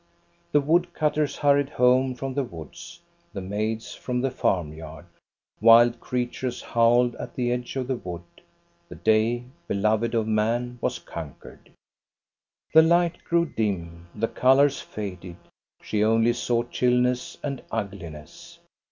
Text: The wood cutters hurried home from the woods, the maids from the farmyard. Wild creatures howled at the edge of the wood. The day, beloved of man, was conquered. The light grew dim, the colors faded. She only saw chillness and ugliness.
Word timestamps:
The 0.51 0.61
wood 0.61 0.95
cutters 0.95 1.35
hurried 1.35 1.69
home 1.69 2.15
from 2.15 2.33
the 2.33 2.41
woods, 2.43 3.01
the 3.33 3.39
maids 3.41 3.93
from 3.93 4.19
the 4.19 4.31
farmyard. 4.31 5.05
Wild 5.59 5.99
creatures 5.99 6.59
howled 6.59 7.13
at 7.17 7.35
the 7.35 7.51
edge 7.51 7.75
of 7.75 7.85
the 7.85 7.97
wood. 7.97 8.23
The 8.89 8.95
day, 8.95 9.43
beloved 9.67 10.15
of 10.15 10.25
man, 10.27 10.79
was 10.81 10.97
conquered. 10.97 11.69
The 12.73 12.81
light 12.81 13.23
grew 13.23 13.45
dim, 13.45 14.07
the 14.15 14.27
colors 14.27 14.81
faded. 14.81 15.35
She 15.83 16.03
only 16.03 16.33
saw 16.33 16.63
chillness 16.63 17.37
and 17.43 17.61
ugliness. 17.69 18.57